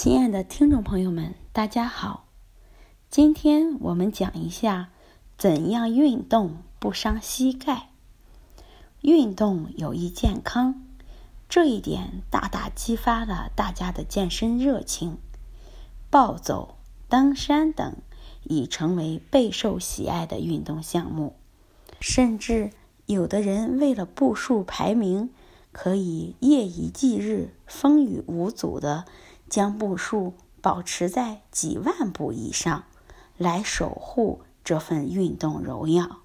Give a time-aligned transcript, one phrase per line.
[0.00, 2.28] 亲爱的听众朋友们，大家好。
[3.10, 4.90] 今天我们讲一下
[5.36, 7.88] 怎样运动不伤膝盖。
[9.00, 10.86] 运动有益健康，
[11.48, 15.18] 这一点大大激发了大家的健身热情。
[16.10, 16.76] 暴走、
[17.08, 17.96] 登山等
[18.44, 21.34] 已成为备受喜爱的运动项目，
[21.98, 22.70] 甚至
[23.06, 25.30] 有的人为了步数排名，
[25.72, 29.04] 可以夜以继日、风雨无阻的
[29.48, 32.84] 将步数保持在几万步以上，
[33.36, 36.18] 来守护这份运动荣耀。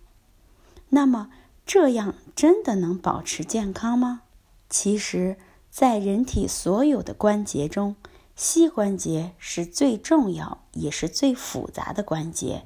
[0.89, 1.29] 那么，
[1.65, 4.21] 这样真的能保持健康吗？
[4.69, 5.37] 其实，
[5.69, 7.95] 在人体所有的关节中，
[8.35, 12.63] 膝关节是最重要也是最复杂的关节，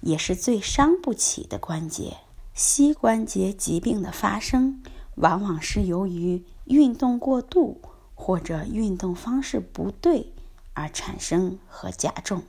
[0.00, 2.16] 也是最伤不起的关节。
[2.54, 4.82] 膝关节疾病的发生，
[5.14, 7.80] 往往是由于运动过度
[8.24, 10.32] 或者运动方式不对
[10.74, 12.44] 而产生和加重。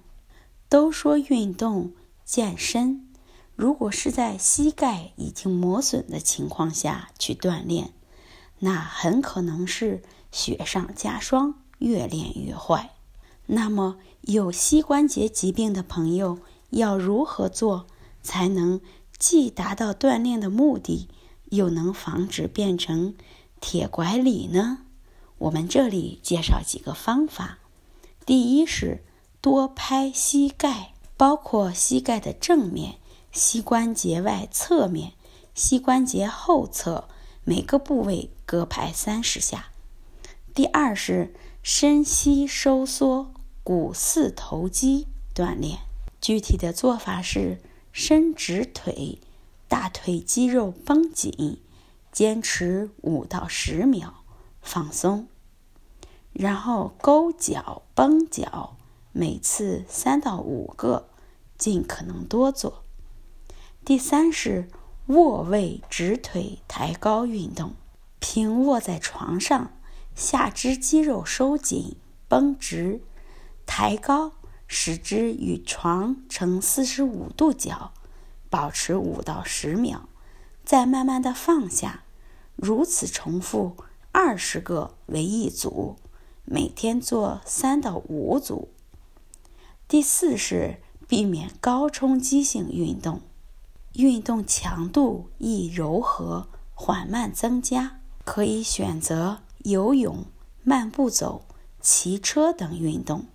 [0.70, 1.94] 都说运动
[2.24, 3.08] 健身。
[3.56, 7.92] 如果是在膝盖已经磨损的情况下去锻炼，
[8.60, 12.92] 那很可能是雪上加霜，越练越坏。
[13.48, 16.38] 那么，有膝关节疾病的朋友
[16.70, 17.88] 要如何做
[18.22, 18.80] 才能
[19.18, 21.10] 既达到锻炼的目的，
[21.46, 23.16] 又能防止变成
[23.60, 24.80] 铁拐李呢？
[25.44, 27.58] 我们这里介绍几个方法。
[28.26, 29.04] 第一是
[29.42, 32.96] 多拍膝盖，包括膝盖的正面。
[33.34, 35.14] 膝关节外侧面、
[35.54, 37.10] 膝关节后侧
[37.44, 39.72] 每个部位各拍三十下。
[40.54, 45.80] 第二是伸膝收缩股四头肌锻炼，
[46.22, 47.60] 具体的做法是
[47.92, 49.20] 伸直腿，
[49.68, 51.60] 大腿肌肉绷紧，
[52.12, 54.24] 坚持五到十秒，
[54.62, 55.28] 放松，
[56.34, 58.76] 然后勾脚绷脚，
[59.12, 61.08] 每次三到五个，
[61.58, 62.84] 尽可能多做。
[63.86, 64.68] 第三是
[65.08, 67.76] 卧位直腿抬高运动，
[68.20, 69.72] 平卧在床上，
[70.16, 73.02] 下肢肌肉收紧绷直，
[73.66, 74.32] 抬高，
[74.66, 77.92] 使之与床成四十五度角，
[78.50, 80.08] 保持五到十秒，
[80.66, 82.04] 再慢慢的放下，
[82.56, 83.76] 如此重复
[84.12, 85.98] 二十个为一组，
[86.46, 88.70] 每天做三到五组。
[89.88, 90.78] 第四是
[91.08, 93.22] 避免高冲击性运动。
[93.94, 100.26] 运动强度宜柔和、缓慢增加，可以选择游泳、
[100.64, 101.46] 慢步走、
[101.80, 103.26] 骑车等运动。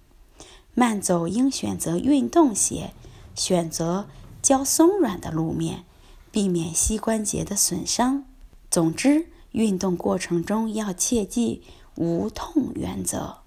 [0.74, 2.92] 慢走应选择运动鞋，
[3.34, 4.08] 选择
[4.42, 5.84] 较松软的路面，
[6.30, 8.24] 避免膝关节的损伤。
[8.70, 11.62] 总之，运动过程中要切记
[11.98, 13.38] 无痛原则。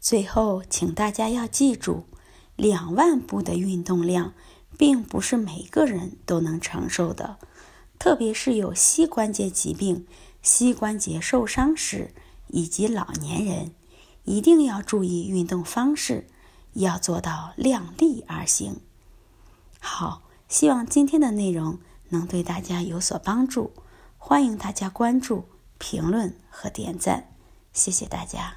[0.00, 2.04] 最后，请大家要记住，
[2.56, 4.34] 两万步的运动量。
[4.78, 7.36] 并不是每个人都能承受的，
[7.98, 10.06] 特别是有膝关节疾病、
[10.40, 12.14] 膝关节受伤时
[12.46, 13.72] 以及老年人，
[14.24, 16.28] 一定要注意运动方式，
[16.72, 18.80] 要做到量力而行。
[19.80, 21.78] 好，希望今天的内容
[22.08, 23.72] 能对大家有所帮助，
[24.16, 25.44] 欢迎大家关注、
[25.76, 27.29] 评论和点赞，
[27.72, 28.56] 谢谢大家。